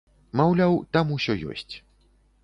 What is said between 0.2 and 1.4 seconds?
Маўляў, там усё